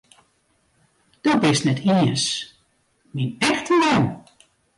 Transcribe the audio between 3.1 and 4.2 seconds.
myn echte mem!